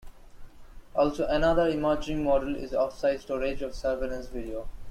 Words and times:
Also 0.95 1.27
another 1.27 1.67
emerging 1.67 2.23
model 2.23 2.55
is 2.55 2.73
off-site 2.73 3.21
storage 3.21 3.61
of 3.61 3.75
surveillance 3.75 4.25
video. 4.25 4.67